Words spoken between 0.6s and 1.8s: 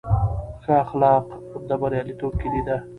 ښه اخلاق د